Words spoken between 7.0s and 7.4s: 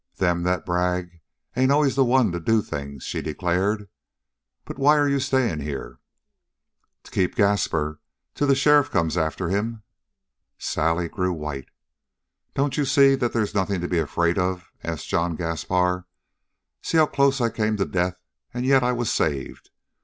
"To keep